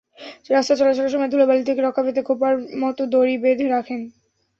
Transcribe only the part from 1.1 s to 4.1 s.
সময় ধুলাবালু থেকে রক্ষা পেতে খোঁপার মতো দাড়ি বেঁধে রাখেন।